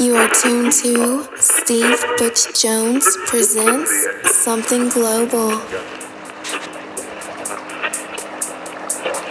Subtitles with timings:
[0.00, 3.92] You are tuned to Steve Butch Jones presents
[4.34, 5.58] Something Global.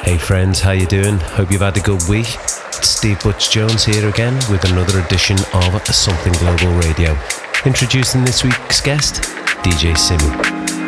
[0.03, 1.17] Hey friends, how you doing?
[1.17, 2.27] Hope you've had a good week.
[2.67, 7.17] It's Steve Butch Jones here again with another edition of Something Global Radio.
[7.65, 9.23] Introducing this week's guest,
[9.63, 10.29] DJ Simi.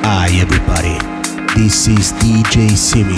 [0.04, 1.00] Hi everybody,
[1.60, 3.18] this is DJ Simi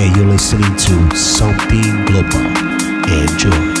[0.00, 2.46] and you're listening to Something Global.
[3.10, 3.75] Enjoy.